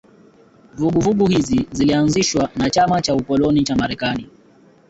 Vuguvugu 0.75 1.27
hizi 1.27 1.67
zilianzishwa 1.71 2.49
na 2.55 2.69
chama 2.69 3.01
cha 3.01 3.15
ukoloni 3.15 3.63
cha 3.63 3.75
Marekani 3.75 4.29